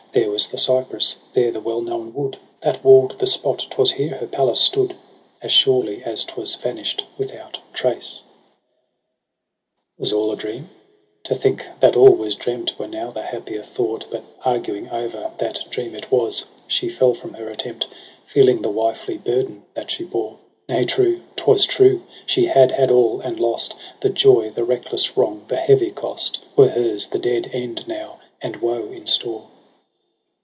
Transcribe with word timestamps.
There 0.13 0.29
was 0.29 0.49
the 0.49 0.57
cypress, 0.57 1.17
there 1.31 1.51
the 1.51 1.61
well 1.61 1.79
known 1.79 2.13
wood. 2.13 2.37
That 2.59 2.83
wall'd 2.83 3.17
the 3.17 3.25
spot: 3.25 3.65
'twas 3.69 3.91
here 3.93 4.17
her 4.17 4.27
palace 4.27 4.59
stood. 4.59 4.93
As 5.41 5.53
surely 5.53 6.03
as 6.03 6.25
'twas 6.25 6.53
vanish'd 6.55 7.05
without 7.17 7.59
trace. 7.71 8.21
134 9.95 9.97
EROS 9.97 9.97
^ 9.97 9.97
PSYCHE 9.97 9.99
Was 9.99 10.11
all 10.11 10.31
a 10.33 10.35
dream? 10.35 10.69
To 11.23 11.33
think 11.33 11.63
that 11.79 11.95
all 11.95 12.11
was 12.13 12.35
dreamt 12.35 12.77
Were 12.77 12.89
now 12.89 13.09
the 13.11 13.21
happier 13.21 13.63
thought 13.63 14.03
5 14.03 14.11
but 14.11 14.23
arguing 14.43 14.89
o'er 14.89 15.31
That 15.37 15.61
dream 15.69 15.95
it 15.95 16.11
was, 16.11 16.45
she 16.67 16.89
fell 16.89 17.13
from 17.13 17.35
her 17.35 17.47
attempt. 17.49 17.87
Feeling 18.25 18.61
the 18.61 18.69
wifely 18.69 19.17
burden 19.17 19.63
that 19.75 19.89
she 19.89 20.03
bore. 20.03 20.39
Nay, 20.67 20.83
true, 20.83 21.21
'twas 21.37 21.63
true. 21.63 22.03
She 22.25 22.47
had 22.47 22.71
had 22.71 22.91
all 22.91 23.21
and 23.21 23.39
lost; 23.39 23.75
The 24.01 24.09
joy, 24.09 24.49
the 24.49 24.65
recldess 24.65 25.15
wrong, 25.15 25.45
the 25.47 25.55
heavy 25.55 25.91
cost 25.91 26.39
Were 26.57 26.67
hers, 26.67 27.07
the 27.07 27.17
dead 27.19 27.49
end 27.53 27.87
now, 27.87 28.19
and 28.41 28.57
woe 28.57 28.89
in 28.91 29.07
store. 29.07 29.45